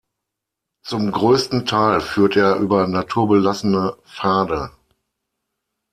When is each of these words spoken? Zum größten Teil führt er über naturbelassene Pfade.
Zum 0.83 1.11
größten 1.11 1.67
Teil 1.67 2.01
führt 2.01 2.35
er 2.35 2.55
über 2.55 2.87
naturbelassene 2.87 3.95
Pfade. 4.05 4.71